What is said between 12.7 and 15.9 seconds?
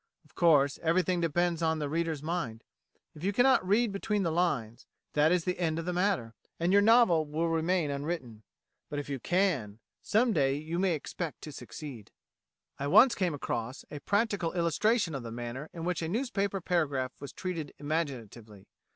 I once came across a practical illustration of the manner in